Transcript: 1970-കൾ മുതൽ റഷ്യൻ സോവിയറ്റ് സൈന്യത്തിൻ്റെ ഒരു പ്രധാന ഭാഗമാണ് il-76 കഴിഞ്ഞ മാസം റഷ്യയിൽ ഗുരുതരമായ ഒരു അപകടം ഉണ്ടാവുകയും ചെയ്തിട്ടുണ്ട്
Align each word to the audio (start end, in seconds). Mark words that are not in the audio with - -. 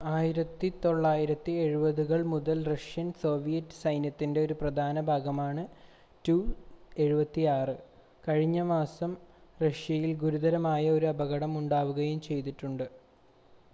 1970-കൾ 0.09 2.21
മുതൽ 2.31 2.59
റഷ്യൻ 2.69 3.09
സോവിയറ്റ് 3.21 3.77
സൈന്യത്തിൻ്റെ 3.81 4.39
ഒരു 4.45 4.55
പ്രധാന 4.61 5.01
ഭാഗമാണ് 5.09 5.63
il-76 6.25 7.75
കഴിഞ്ഞ 8.23 8.63
മാസം 8.71 9.11
റഷ്യയിൽ 9.59 10.13
ഗുരുതരമായ 10.23 10.87
ഒരു 10.97 11.07
അപകടം 11.13 11.53
ഉണ്ടാവുകയും 11.61 12.19
ചെയ്തിട്ടുണ്ട് 12.21 12.85